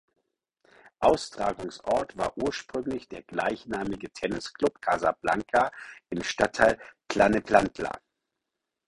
Austragungsort 0.99 2.17
war 2.17 2.35
ursprünglich 2.35 3.07
der 3.07 3.21
gleichnamige 3.21 4.09
Tennisclub 4.09 4.81
Casablanca 4.81 5.71
im 6.09 6.23
Stadtteil 6.23 6.79
Tlalnepantla. 7.07 7.91